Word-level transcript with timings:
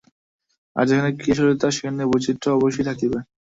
আর 0.75 0.83
যেখানে 0.89 1.09
ক্রিয়াশীলতা, 1.13 1.67
সেখানে 1.71 2.03
বৈচিত্র্য 2.11 2.55
অবশ্যই 2.57 2.87
থাকিবে। 2.89 3.17